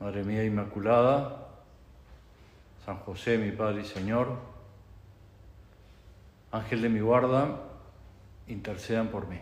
[0.00, 1.46] Madre mía Inmaculada,
[2.86, 4.28] San José, mi Padre y Señor,
[6.50, 7.60] Ángel de mi guarda,
[8.48, 9.38] intercedan por mí.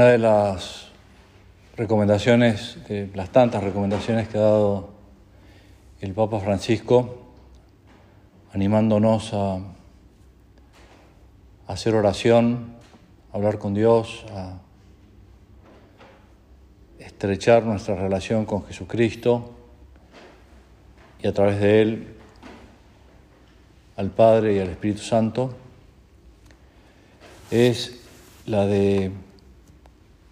[0.00, 0.86] Una de las
[1.76, 2.78] recomendaciones,
[3.12, 4.88] las tantas recomendaciones que ha dado
[6.00, 7.34] el Papa Francisco,
[8.54, 9.58] animándonos a,
[11.66, 12.76] hacer oración,
[13.30, 14.60] a hablar con Dios, a
[16.98, 19.50] estrechar nuestra relación con Jesucristo
[21.22, 22.16] y a través de Él
[23.98, 25.54] al Padre y al Espíritu Santo,
[27.50, 28.00] es
[28.46, 29.12] la de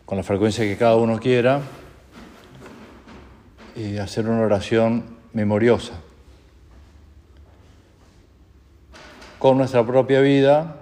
[0.09, 1.61] con la frecuencia que cada uno quiera,
[3.77, 6.01] y hacer una oración memoriosa.
[9.39, 10.77] Con nuestra propia vida,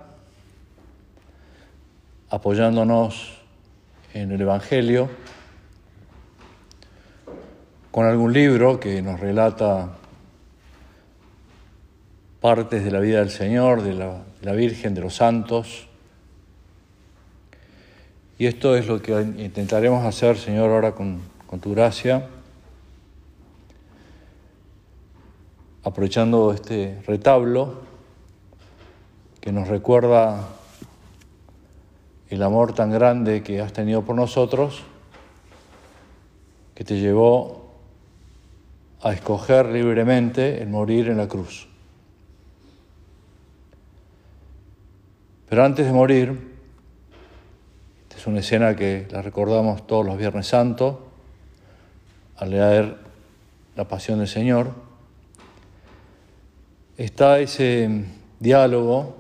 [2.31, 3.41] apoyándonos
[4.15, 5.11] en el Evangelio,
[7.91, 9.97] con algún libro que nos relata
[12.41, 15.89] partes de la vida del Señor, de la, de la Virgen, de los santos,
[18.39, 21.21] y esto es lo que intentaremos hacer, Señor, ahora con,
[21.61, 22.29] tu gracia,
[25.83, 27.81] aprovechando este retablo
[29.41, 30.49] que nos recuerda
[32.29, 34.83] el amor tan grande que has tenido por nosotros,
[36.75, 37.71] que te llevó
[39.01, 41.69] a escoger libremente el morir en la cruz.
[45.49, 46.56] Pero antes de morir,
[48.17, 50.97] es una escena que la recordamos todos los Viernes Santos
[52.37, 52.97] al leer
[53.77, 54.71] la Pasión del Señor.
[56.97, 58.05] Está ese
[58.41, 59.17] diálogo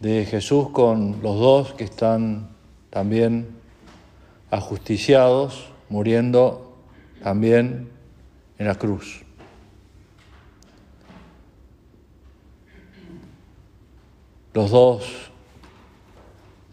[0.00, 2.48] de Jesús con los dos que están
[2.90, 3.50] también
[4.50, 6.76] ajusticiados, muriendo
[7.22, 7.88] también
[8.58, 9.22] en la cruz.
[14.54, 15.30] Los dos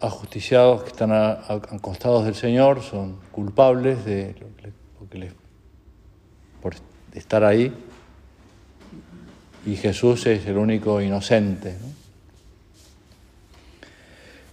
[0.04, 4.34] ajusticiados que están acostados del Señor son culpables de
[6.60, 6.74] por
[7.12, 7.72] estar ahí
[9.66, 11.76] y Jesús es el único inocente.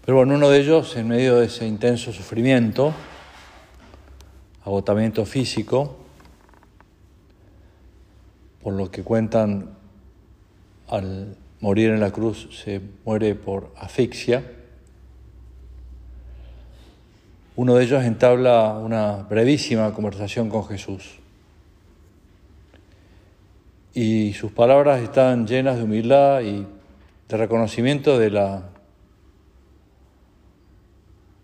[0.06, 2.94] Pero bueno, uno de ellos, en medio de ese intenso sufrimiento,
[4.64, 5.98] agotamiento físico,
[8.64, 9.72] por lo que cuentan
[10.88, 14.44] al morir en la cruz, se muere por asfixia,
[17.56, 21.20] uno de ellos entabla una brevísima conversación con Jesús.
[23.94, 26.66] Y sus palabras están llenas de humildad y
[27.28, 28.64] de reconocimiento de la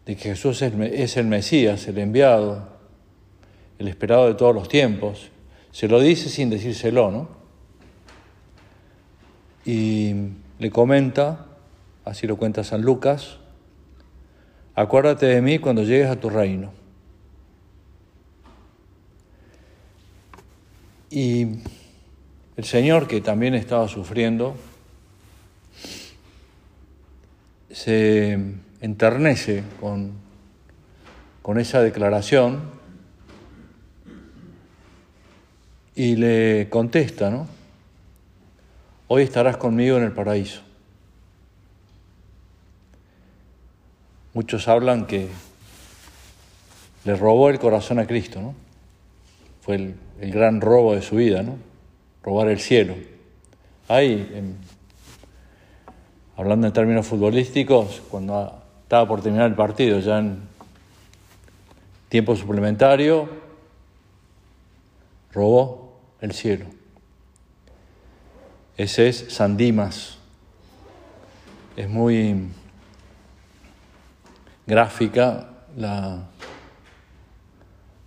[0.05, 2.69] de que Jesús es el Mesías, el enviado,
[3.77, 5.31] el esperado de todos los tiempos.
[5.71, 7.27] Se lo dice sin decírselo, ¿no?
[9.65, 10.15] Y
[10.59, 11.47] le comenta,
[12.05, 13.39] así lo cuenta San Lucas,
[14.77, 16.71] acuérdate de mí cuando llegues a tu reino.
[21.09, 21.47] Y
[22.55, 24.55] el Señor, que también estaba sufriendo,
[27.71, 28.39] se
[28.79, 30.11] enternece con,
[31.41, 32.61] con esa declaración
[35.95, 37.47] y le contesta, ¿no?
[39.07, 40.66] Hoy estarás conmigo en el paraíso.
[44.37, 45.29] Muchos hablan que
[47.05, 48.53] le robó el corazón a Cristo, ¿no?
[49.61, 49.95] Fue el,
[50.31, 51.55] gran robo de su vida, ¿no?
[52.21, 52.93] Robar el cielo.
[53.87, 54.55] Ahí,
[56.35, 60.37] hablando en términos futbolísticos, cuando estaba por terminar el partido, ya en
[62.07, 63.27] tiempo suplementario,
[65.33, 66.67] robó el cielo.
[68.77, 70.19] Ese es San Dimas.
[71.75, 72.51] Es muy
[74.67, 75.47] gráfica
[75.77, 76.27] la,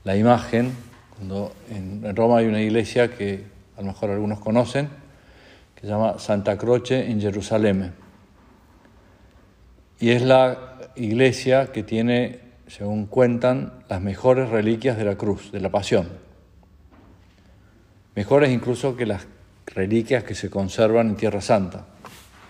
[0.05, 0.73] la imagen.
[1.17, 3.45] Cuando en Roma hay una iglesia que
[3.77, 4.89] a lo mejor algunos conocen,
[5.75, 7.93] que se llama Santa Croce en Jerusalén.
[9.99, 15.61] Y es la iglesia que tiene, según cuentan, las mejores reliquias de la cruz, de
[15.61, 16.09] la pasión.
[18.15, 19.27] Mejores incluso que las
[19.67, 21.87] reliquias que se conservan en Tierra Santa.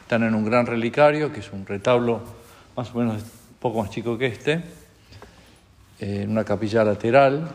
[0.02, 2.22] Están en un gran relicario, que es un retablo
[2.76, 3.22] más o menos
[3.60, 4.62] poco más chico que este,
[5.98, 7.46] en una capilla lateral,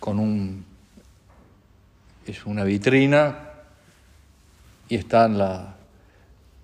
[0.00, 0.64] con un
[2.24, 3.36] es una vitrina
[4.88, 5.76] y están la,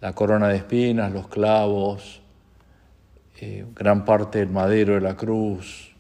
[0.01, 2.23] la corona de espinas, los clavos,
[3.41, 5.93] eh, gran parte del madero de la cruz,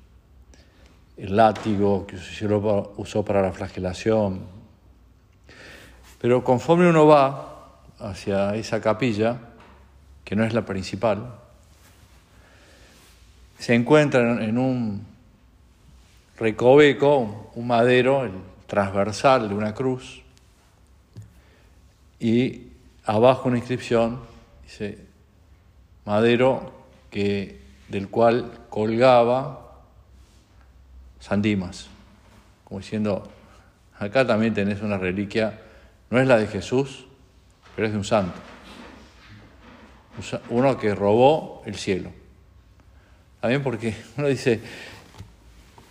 [1.18, 4.40] el látigo que se usó para la flagelación.
[6.20, 9.53] Pero conforme uno va hacia esa capilla,
[10.24, 11.34] que no es la principal,
[13.58, 15.06] se encuentra en un
[16.36, 18.32] recoveco, un madero, el
[18.66, 20.22] transversal de una cruz,
[22.18, 22.68] y
[23.04, 24.20] abajo una inscripción,
[24.64, 24.98] dice,
[26.04, 26.72] madero
[27.10, 29.82] que, del cual colgaba
[31.20, 31.88] San Dimas,
[32.64, 33.30] como diciendo,
[33.98, 35.60] acá también tenés una reliquia,
[36.10, 37.06] no es la de Jesús,
[37.76, 38.38] pero es de un santo,
[40.50, 42.10] uno que robó el cielo.
[43.40, 44.60] También porque uno dice,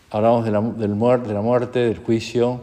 [0.09, 0.97] hablamos de la, del
[1.27, 2.61] de la muerte, del juicio,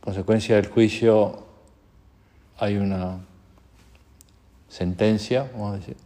[0.00, 1.44] consecuencia del juicio
[2.58, 3.18] hay una
[4.68, 5.96] sentencia, vamos a decir,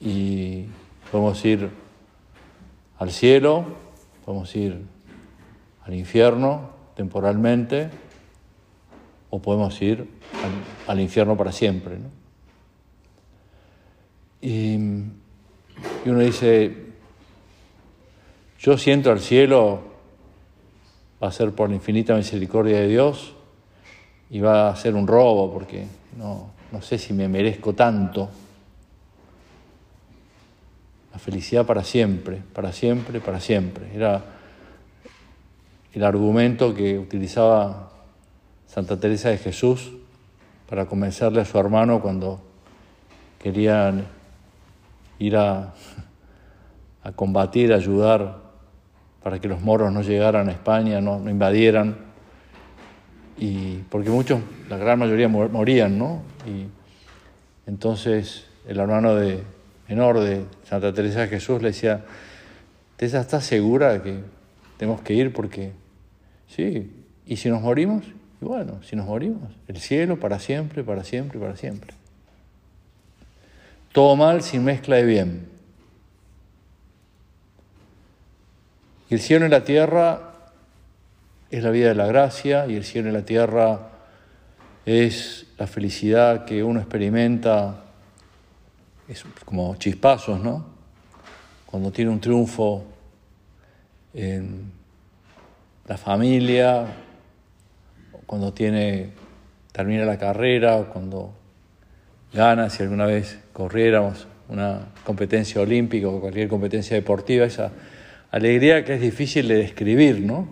[0.00, 0.66] y
[1.10, 1.70] podemos ir
[2.98, 3.64] al cielo,
[4.24, 4.82] podemos ir
[5.84, 7.90] al infierno temporalmente
[9.34, 10.06] o podemos ir
[10.86, 11.96] al, infierno para siempre.
[14.40, 16.72] Y, y uno dice,
[18.60, 19.82] yo siento al cielo,
[21.20, 23.34] va a ser por la infinita misericordia de Dios
[24.30, 25.84] y va a ser un robo porque
[26.16, 28.28] no, no sé si me merezco tanto
[31.12, 33.96] la felicidad para siempre, para siempre, para siempre.
[33.96, 34.24] Era
[35.92, 37.93] el argumento que utilizaba
[38.66, 39.92] Santa Teresa de Jesús
[40.68, 42.40] para convencerle a su hermano cuando
[43.38, 44.06] querían
[45.18, 45.74] ir a,
[47.02, 48.42] a combatir, a ayudar
[49.22, 51.96] para que los moros no llegaran a España, no, no invadieran,
[53.38, 56.22] y porque muchos, la gran mayoría morían, ¿no?
[56.46, 56.66] Y
[57.68, 59.42] entonces el hermano de,
[59.88, 62.04] menor de Santa Teresa de Jesús le decía,
[62.96, 64.20] Teresa, ¿estás segura que
[64.76, 65.32] tenemos que ir?
[65.32, 65.72] Porque,
[66.46, 66.92] sí,
[67.26, 68.04] ¿y si nos morimos?
[68.40, 71.94] Y bueno, si nos morimos, el cielo para siempre, para siempre, para siempre.
[73.92, 75.48] Todo mal sin mezcla de bien.
[79.08, 80.32] Y el cielo y la tierra
[81.50, 83.90] es la vida de la gracia y el cielo y la tierra
[84.84, 87.84] es la felicidad que uno experimenta
[89.08, 90.64] es como chispazos, ¿no?
[91.66, 92.84] Cuando tiene un triunfo
[94.14, 94.72] en
[95.86, 96.86] la familia,
[98.26, 99.10] cuando tiene,
[99.72, 101.34] termina la carrera, cuando
[102.32, 107.72] gana, si alguna vez corriéramos una competencia olímpica o cualquier competencia deportiva, esa
[108.30, 110.48] alegría que es difícil de describir, ¿no?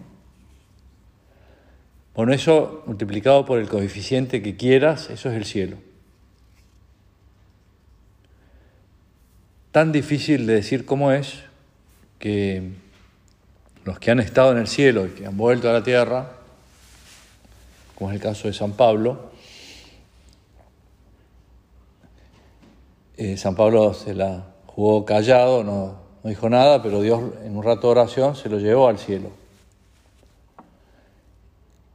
[2.15, 5.77] Bueno, eso multiplicado por el coeficiente que quieras, eso es el cielo.
[9.73, 11.41] tan difícil de decir cómo es
[12.19, 12.63] que
[13.85, 16.31] los que han estado en el cielo y que han vuelto a la tierra,
[17.95, 19.31] como es el caso de San Pablo,
[23.17, 27.63] eh, San Pablo se la jugó callado, no, no dijo nada, pero Dios en un
[27.63, 29.31] rato de oración se lo llevó al cielo.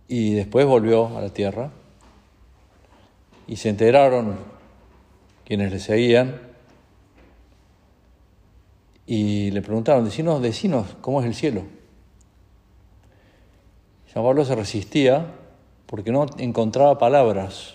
[0.07, 1.71] Y después volvió a la tierra
[3.47, 4.37] y se enteraron
[5.45, 6.41] quienes le seguían
[9.05, 11.63] y le preguntaron, decinos, decinos, ¿cómo es el cielo?
[14.13, 15.33] San Pablo se resistía
[15.87, 17.73] porque no encontraba palabras.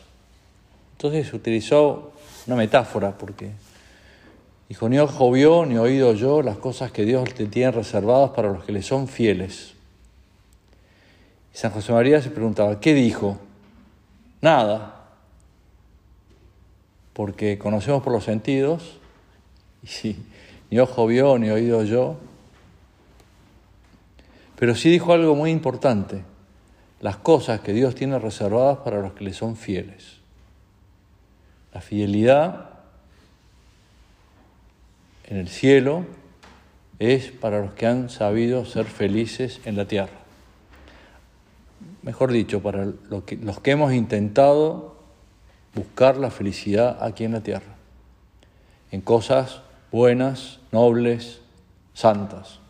[0.93, 2.13] Entonces utilizó
[2.47, 3.51] una metáfora, porque
[4.69, 8.53] dijo, ni ojo vio, ni oído yo las cosas que Dios te tiene reservadas para
[8.53, 9.75] los que le son fieles.
[11.53, 13.39] Y San José María se preguntaba, ¿qué dijo?
[14.41, 15.07] Nada,
[17.13, 18.99] porque conocemos por los sentidos,
[19.83, 20.17] y si
[20.71, 22.17] ni ojo vio, ni oído yo.
[24.57, 26.25] Pero sí dijo algo muy importante,
[27.03, 30.19] las cosas que Dios tiene reservadas para los que le son fieles.
[31.75, 32.71] La fidelidad
[35.25, 36.07] en el cielo
[37.01, 40.13] es para los que han sabido ser felices en la tierra.
[42.03, 44.97] Mejor dicho, para los que, hemos intentado
[45.75, 47.75] buscar la felicidad aquí en la tierra,
[48.93, 51.41] en cosas buenas, nobles,
[51.95, 52.61] santas.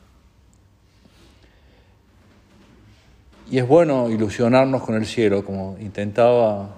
[3.52, 6.74] Y es bueno ilusionarnos con el cielo, como intentaba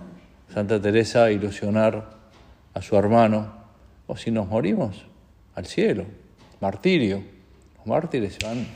[0.52, 2.10] Santa Teresa ilusionar
[2.74, 3.54] a su hermano,
[4.08, 5.06] o si nos morimos,
[5.54, 6.04] al cielo,
[6.60, 7.22] martirio.
[7.76, 8.66] Los mártires van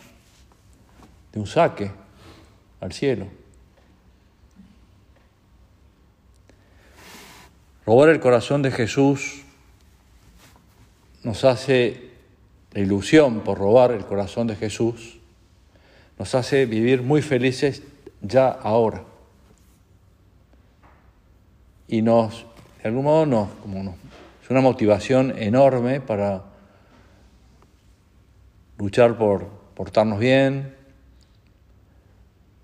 [1.33, 1.91] de un saque
[2.81, 3.27] al cielo.
[7.85, 9.43] Robar el corazón de Jesús
[11.25, 12.13] nos hace
[12.71, 15.18] la ilusión por robar el corazón de Jesús,
[16.19, 17.83] nos hace vivir muy felices
[18.21, 19.05] ya ahora.
[21.87, 22.47] Y nos,
[22.83, 23.97] de algún modo, nos, como
[24.43, 26.45] es una motivación enorme para
[28.79, 30.75] luchar por portarnos bien,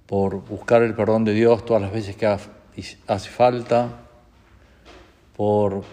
[0.06, 4.00] por buscar el perdón de Dios todas las veces que hace falta,
[5.36, 5.84] por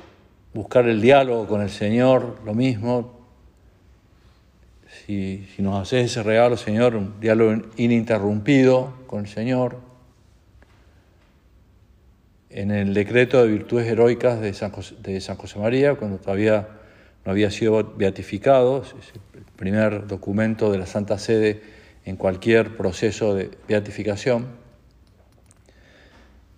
[0.53, 3.20] buscar el diálogo con el Señor, lo mismo.
[4.91, 9.79] Si, nos hace ese regalo, Señor, un diálogo ininterrumpido con el Señor.
[12.49, 16.67] En el decreto de virtudes heroicas de San José, María, cuando todavía
[17.25, 18.83] no había sido beatificado,
[19.55, 21.61] primer documento de la Santa Sede
[22.03, 24.47] en cualquier proceso de beatificación,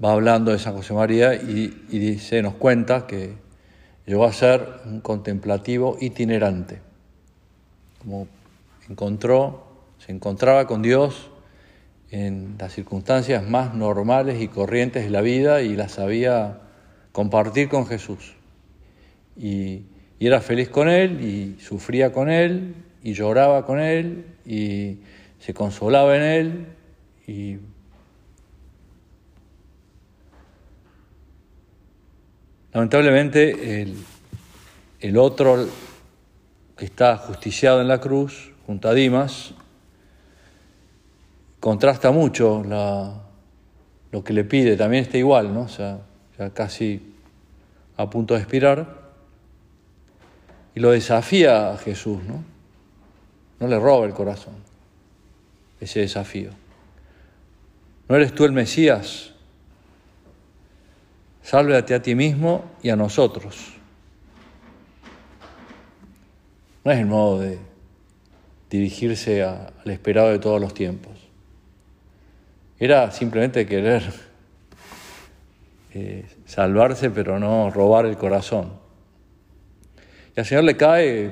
[0.04, 3.34] va hablando de San José María y, dice, nos cuenta que
[4.06, 6.80] llegó a ser un contemplativo itinerante,
[8.04, 8.28] como
[8.90, 9.64] encontró,
[9.98, 11.32] se encontraba con Dios
[12.12, 16.60] en las circunstancias más normales y corrientes de la vida y las sabía
[17.12, 18.36] compartir con Jesús.
[19.36, 19.84] Y,
[20.20, 24.98] y era feliz con Él y sufría con Él y lloraba con él y
[25.40, 26.66] se consolaba en él
[27.28, 27.58] y
[32.74, 33.98] lamentablemente el,
[35.02, 35.68] el otro
[36.78, 39.54] que está justiciado en la cruz junto a Dimas
[41.60, 43.22] contrasta mucho la,
[44.12, 45.62] lo que le pide, también está igual, ¿no?
[45.62, 46.00] O sea,
[46.38, 47.14] ya casi
[47.96, 49.02] a punto de expirar
[50.76, 52.44] y lo desafía a Jesús, ¿no?
[53.60, 54.56] No le roba el corazón
[55.80, 56.50] ese desafío.
[58.10, 59.32] ¿No eres tú el Mesías?
[61.42, 63.73] Sálvate a ti mismo y a nosotros.
[66.84, 67.60] No es el modo de
[68.70, 71.14] dirigirse al esperado de todos los tiempos.
[72.80, 74.04] Era simplemente querer
[75.94, 78.74] eh, salvarse, pero no robar el corazón.
[80.36, 81.32] Y al Señor le cae,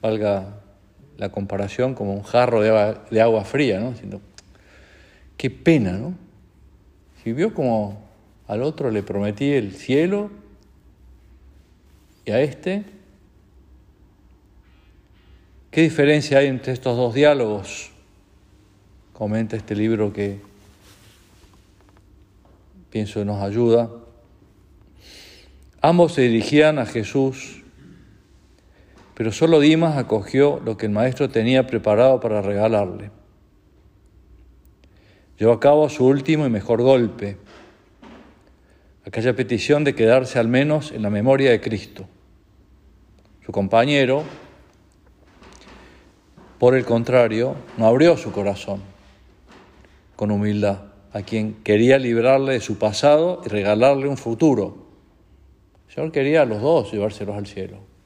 [0.00, 0.60] valga
[1.18, 3.94] la comparación como un jarro de agua, fría, ¿no?
[5.36, 6.14] qué pena, ¿no?
[7.22, 8.06] Si vio como
[8.46, 10.30] al otro le prometí el cielo
[12.24, 12.84] y a este,
[15.76, 17.90] ¿qué diferencia hay entre estos dos diálogos?
[19.12, 20.40] Comenta este libro que
[22.88, 23.90] pienso nos ayuda.
[25.82, 27.62] Ambos se dirigían a Jesús
[29.16, 33.10] pero solo Dimas acogió lo que el maestro tenía preparado para regalarle.
[35.38, 37.38] Llevó a cabo su último y mejor golpe,
[39.06, 42.06] aquella petición de quedarse al menos en la memoria de Cristo.
[43.44, 44.22] Su compañero,
[46.58, 48.80] por el contrario, no abrió su corazón
[50.16, 50.78] con humildad
[51.12, 54.86] a quien quería librarle de su pasado y regalarle un futuro.
[55.88, 57.96] El Señor quería a los dos llevárselos al cielo.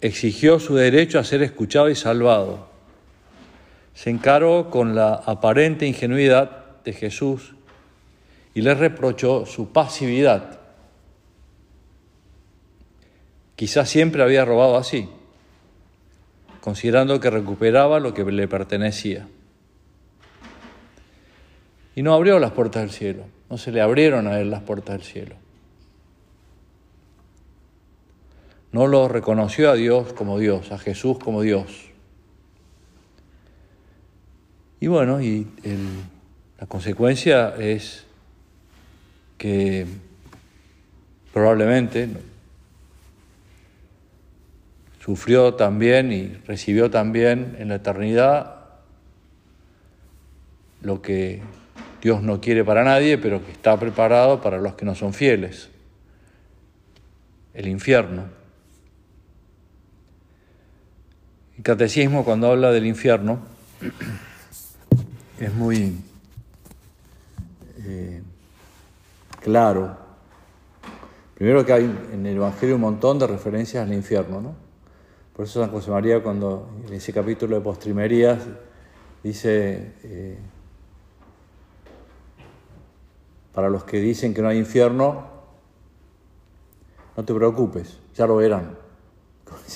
[0.00, 2.68] exigió su derecho a ser escuchado y salvado.
[3.94, 7.54] Se encaró con la aparente ingenuidad de Jesús
[8.54, 10.60] y le reprochó su pasividad.
[13.56, 15.08] Quizás siempre había robado así,
[16.60, 19.26] considerando que recuperaba lo que le pertenecía.
[21.94, 24.98] Y no abrió las puertas del cielo, no se le abrieron a él las puertas
[24.98, 25.36] del cielo.
[28.72, 31.86] No lo reconoció a Dios como Dios, a Jesús como Dios.
[34.80, 35.46] Y bueno, y
[36.60, 38.04] la consecuencia es
[39.38, 39.86] que
[41.32, 42.08] probablemente
[45.06, 48.56] sufrió también y recibió también en la eternidad
[50.80, 51.42] lo que
[52.02, 55.68] Dios no quiere para nadie, pero que está preparado para los que no son fieles,
[57.54, 58.24] el infierno.
[61.56, 63.38] El catecismo cuando habla del infierno
[65.38, 65.94] es muy
[67.84, 68.22] eh,
[69.40, 69.96] claro.
[71.36, 74.65] Primero que hay en el Evangelio un montón de referencias al infierno, ¿no?
[75.36, 78.38] Por eso San José María cuando en ese capítulo de postrimerías
[79.22, 80.38] dice, eh,
[83.52, 85.26] para los que dicen que no hay infierno,
[87.14, 88.78] no te preocupes, ya lo verán,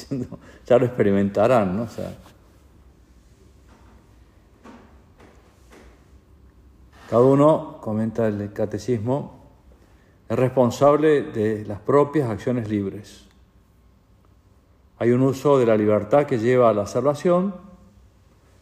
[0.66, 1.86] ya lo experimentarán, ¿no?
[7.10, 9.44] cada uno, comenta el catecismo,
[10.26, 13.29] es responsable de las propias acciones libres.
[15.00, 17.54] Hay un uso de la libertad que lleva a la salvación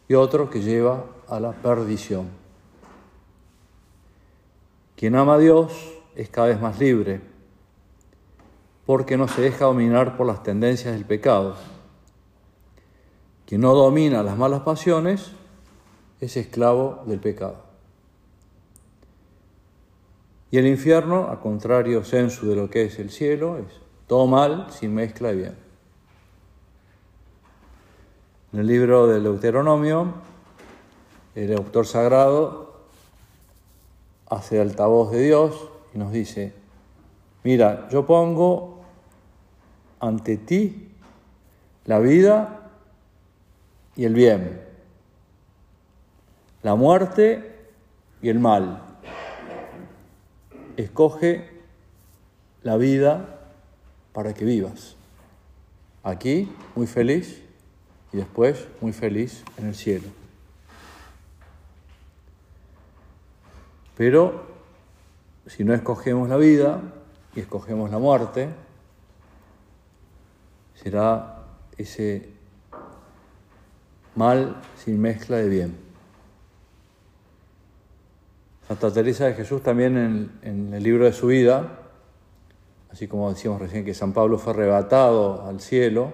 [0.07, 2.29] y otro que lleva a la perdición.
[4.95, 5.73] Quien ama a Dios
[6.15, 7.19] es cada vez más libre
[8.85, 11.57] porque no se deja dominar por las tendencias del pecado.
[13.45, 15.33] Quien no domina las malas pasiones
[16.21, 17.65] es esclavo del pecado.
[20.51, 23.65] Y el infierno, a contrario sensu de lo que es el cielo, es
[24.07, 25.68] todo mal sin mezcla de bien.
[28.51, 30.11] En el libro del Deuteronomio,
[31.35, 32.79] el autor sagrado
[34.27, 36.53] hace altavoz de Dios y nos dice,
[37.43, 38.81] mira, yo pongo
[39.99, 40.89] ante ti
[41.85, 42.71] la vida
[43.95, 44.61] y el bien,
[46.63, 47.67] la muerte
[48.19, 48.81] y el mal.
[50.75, 51.51] Escoge
[52.63, 53.41] la vida
[54.11, 54.95] para que vivas.
[56.01, 57.43] Aquí, muy feliz,
[58.11, 60.07] y después muy feliz en el cielo.
[63.97, 64.45] Pero
[65.45, 66.81] si no escogemos la vida
[67.35, 68.49] y escogemos la muerte,
[70.75, 71.43] será
[71.77, 72.29] ese
[74.15, 75.89] mal sin mezcla de bien.
[78.67, 81.79] Santa Teresa de Jesús también en, el libro de su vida,
[82.91, 86.13] así como decíamos recién que San Pablo fue arrebatado al cielo,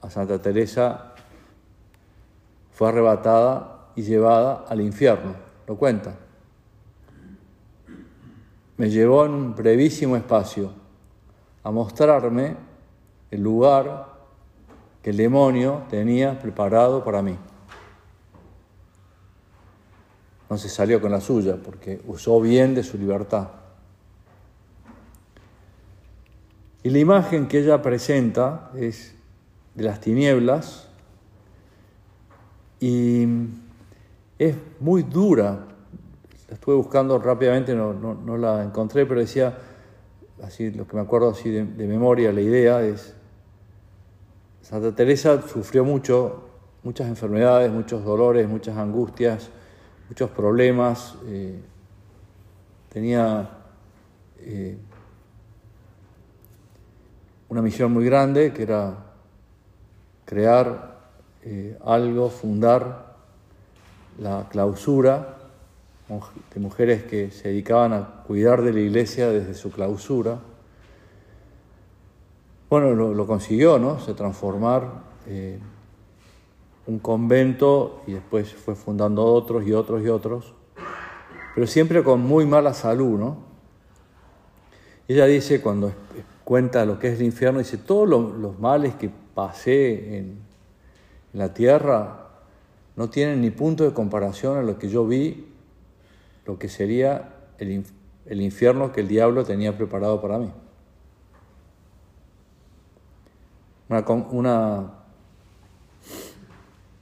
[0.00, 1.14] a Santa Teresa
[2.72, 5.34] fue arrebatada y llevada al infierno,
[5.66, 6.14] lo cuenta.
[8.76, 10.72] Me llevó en un brevísimo espacio
[11.62, 12.56] a mostrarme
[13.30, 14.08] el lugar
[15.02, 17.36] que el demonio tenía preparado para mí.
[20.48, 23.48] No se salió con la suya porque usó bien de su libertad.
[26.82, 29.14] Y la imagen que ella presenta es
[29.80, 30.86] de las tinieblas
[32.80, 33.26] y
[34.38, 35.66] es muy dura.
[36.48, 39.56] La estuve buscando rápidamente, no, no, la encontré, pero decía,
[40.42, 43.14] así lo que me acuerdo así de, memoria, la idea es,
[44.60, 46.42] Santa Teresa sufrió mucho,
[46.82, 49.48] muchas enfermedades, muchos dolores, muchas angustias,
[50.10, 51.58] muchos problemas, eh,
[52.90, 53.48] tenía
[54.40, 54.76] eh,
[57.48, 59.09] una misión muy grande que era
[60.30, 60.94] crear
[61.42, 63.16] eh, algo, fundar
[64.16, 65.38] la clausura
[66.54, 70.38] de mujeres que se dedicaban a cuidar de la iglesia desde su clausura.
[72.68, 73.98] Bueno, lo, consiguió, ¿no?
[73.98, 75.58] Se transformar eh,
[76.86, 80.54] un convento y después fue fundando otros y otros y otros,
[81.56, 83.36] pero siempre con muy mala salud, ¿no?
[85.08, 85.90] Ella dice, cuando
[86.44, 90.38] cuenta lo que es el infierno, dice, todos los males que pasé en
[91.32, 92.20] la tierra
[92.96, 95.46] no tienen ni punto de comparación a lo que yo vi,
[96.44, 97.84] lo que sería el,
[98.26, 100.52] el infierno que el diablo tenía preparado para mí.
[103.88, 104.92] Una, una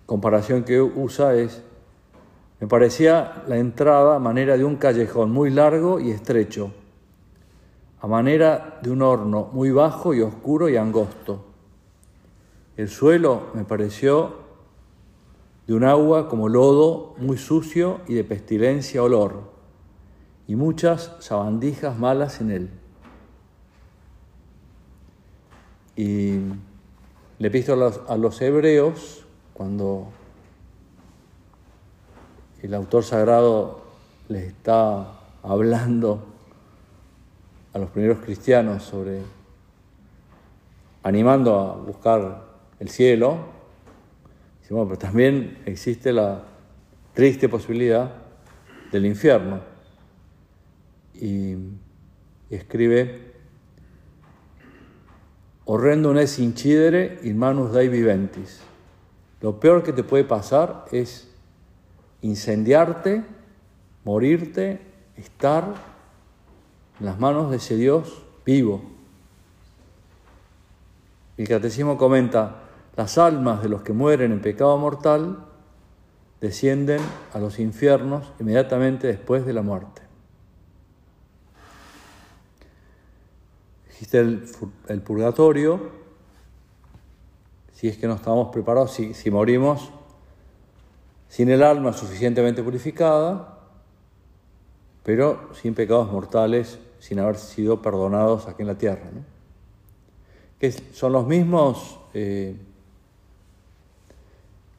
[0.07, 1.62] comparación que usa es,
[2.61, 6.73] me parecía la entrada a manera de un callejón muy largo y estrecho,
[8.01, 11.47] a manera de un horno muy bajo y oscuro y angosto
[12.79, 14.37] el suelo me pareció
[15.67, 19.51] de un agua como lodo, muy sucio y de pestilencia olor,
[20.47, 22.71] y muchas sabandijas malas en él.
[25.97, 26.38] Y
[27.41, 30.07] le pido a a los hebreos, cuando
[32.62, 33.81] el autor sagrado
[34.29, 36.23] les está hablando
[37.73, 39.23] a los primeros cristianos sobre
[41.03, 42.47] animando a buscar
[42.81, 43.38] el cielo,
[44.69, 46.45] pero también existe la
[47.14, 48.12] triste posibilidad
[48.93, 49.61] del infierno.
[51.14, 51.57] Y,
[52.51, 53.33] escribe,
[55.64, 58.61] horrendo es incidere in manus dai viventis.
[59.41, 61.29] Lo peor que te puede pasar es
[62.23, 63.25] incendiarte,
[64.05, 64.81] morirte,
[65.17, 65.75] estar
[67.01, 68.83] en las manos de ese Dios vivo.
[71.37, 72.67] El catecismo comenta,
[72.98, 75.38] las almas de los que mueren en pecado mortal
[76.40, 77.00] descienden
[77.32, 80.02] a los infiernos inmediatamente después de la muerte.
[83.87, 85.92] Existe el, purgatorio,
[87.72, 89.92] si es que no estamos preparados, si, morimos
[91.28, 93.61] sin el alma suficientemente purificada,
[95.04, 99.08] pero sin pecados mortales, sin haber sido perdonados aquí en la tierra.
[100.58, 102.56] Que son los mismos eh,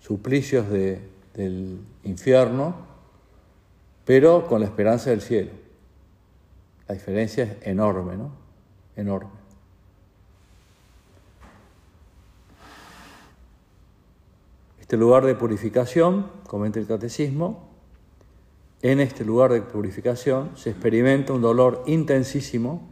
[0.10, 2.74] suplicios del infierno,
[4.06, 5.52] pero con la esperanza del cielo.
[6.88, 8.32] La diferencia es enorme, ¿no?
[8.96, 9.30] Enorme.
[14.82, 17.70] Este lugar de purificación, comenta el catecismo,
[18.82, 22.90] en este lugar de purificación se experimenta un dolor intensísimo,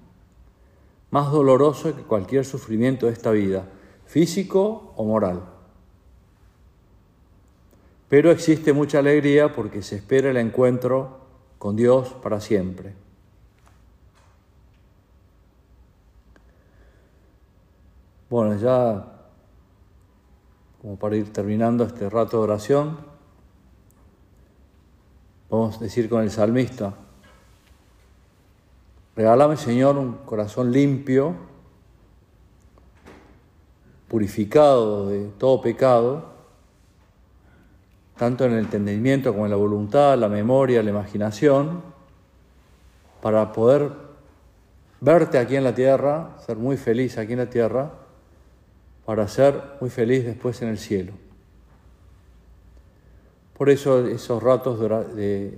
[1.10, 3.68] más doloroso que cualquier sufrimiento de esta vida,
[4.06, 5.57] físico o moral.
[8.10, 11.20] Pero existe mucha alegría porque se espera el encuentro
[11.58, 12.94] con Dios para siempre.
[18.30, 19.14] Bueno, ya
[20.82, 22.98] como para ir terminando este rato de oración,
[25.50, 26.94] vamos a decir con el salmista,
[29.16, 31.36] regálame Señor un corazón limpio,
[34.08, 36.37] purificado de todo pecado,
[38.18, 41.82] tanto en el entendimiento como en la voluntad, la memoria, la imaginación,
[43.22, 43.92] para poder
[45.00, 47.92] verte aquí en la tierra, ser muy feliz aquí en la tierra,
[49.06, 51.14] para ser muy feliz después en el cielo.
[53.58, 54.80] Por eso esos ratos
[55.16, 55.58] de,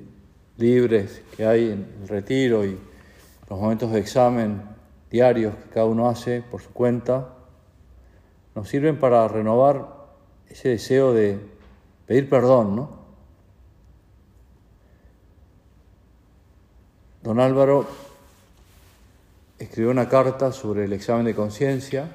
[0.57, 2.77] libres que hay en el retiro y
[3.49, 4.61] los momentos de examen
[5.09, 7.29] diarios que cada uno hace por su cuenta,
[8.55, 9.87] nos sirven para renovar
[10.49, 11.39] ese deseo de
[12.09, 12.89] pedir perdón, ¿no?
[17.21, 17.85] Don Álvaro
[19.59, 22.09] escribió una carta sobre el examen de conciencia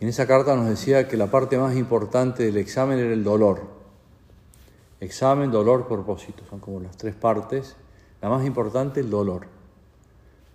[0.00, 3.60] en esa carta nos decía que la parte más importante del examen era el dolor.
[4.98, 7.76] Examen, dolor, propósito, son como las tres partes.
[8.22, 9.46] La más importante, el dolor.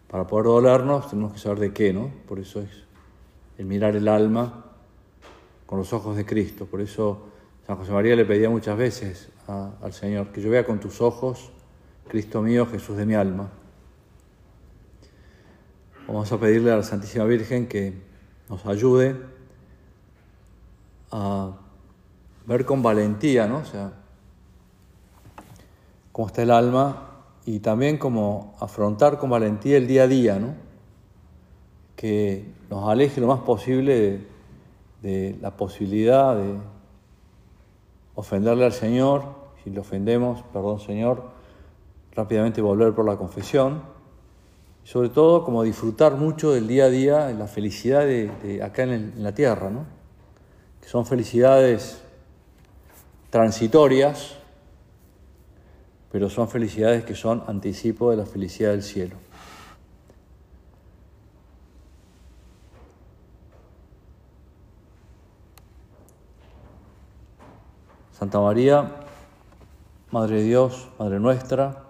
[0.10, 2.10] Para poder dolernos tenemos que saber de qué, ¿no?
[2.27, 2.71] Por eso es
[3.60, 4.65] el mirar el alma
[5.67, 6.65] con los ojos de Cristo.
[6.65, 7.35] Por eso
[7.65, 11.51] San José María le pedía muchas veces al Señor que yo vea con tus ojos,
[12.08, 13.49] Cristo mío, Jesús de mi alma.
[16.08, 17.93] Vamos a pedirle a la Santísima Virgen que
[18.49, 19.15] nos ayude
[21.12, 21.54] a
[22.45, 23.58] ver con valentía, ¿no?
[23.58, 23.93] O sea,
[26.12, 30.54] cómo está el alma y también como afrontar con valentía el día a día, ¿no?
[31.95, 34.28] Que nos aleje lo más posible
[35.01, 36.74] de la posibilidad de
[38.15, 39.23] ofenderle al Señor,
[39.63, 41.23] si le ofendemos, perdón Señor,
[42.13, 43.84] rápidamente volver por la confesión,
[44.84, 49.23] sobre todo como disfrutar mucho del día a día, la felicidad de, acá en, en,
[49.23, 49.86] la tierra, ¿no?
[50.82, 52.01] que son felicidades
[53.30, 54.38] transitorias,
[56.12, 59.15] pero son felicidades que son anticipo de la felicidad del cielo.
[68.25, 68.91] Santa María,
[70.09, 71.83] Madre de Dios, Madre nuestra,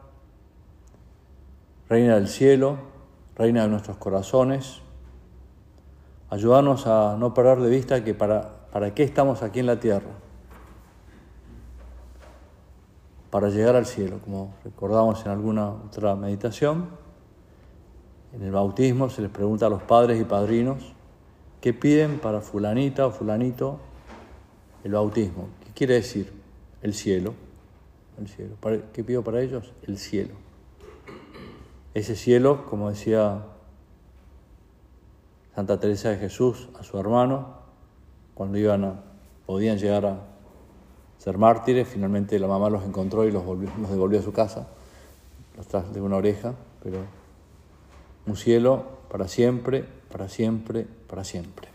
[1.88, 2.76] Reina del cielo,
[3.38, 4.82] Reina de nuestros corazones,
[6.30, 10.10] ayúdanos a no perder de vista que para, para qué estamos aquí en la tierra,
[13.30, 16.90] para llegar al cielo, como recordamos en alguna otra meditación.
[18.34, 20.80] En el bautismo se les pregunta a los padres y padrinos
[21.62, 23.80] qué piden para fulanita o fulanito
[24.84, 25.48] el bautismo.
[25.76, 26.32] Quiere decir
[26.82, 27.34] el cielo.
[28.18, 28.56] El cielo.
[28.94, 29.74] ¿Qué pido para ellos?
[29.86, 30.34] El cielo.
[31.94, 33.44] Ese cielo, como decía
[35.54, 37.56] Santa Teresa de Jesús a su hermano,
[38.34, 39.04] cuando iban a,
[39.46, 40.20] podían llegar a
[41.18, 44.68] ser mártires, finalmente la mamá los encontró y los, los devolvió a su casa,
[45.58, 47.00] los trajo de una oreja, pero
[48.28, 51.75] un cielo para siempre, para siempre, para siempre.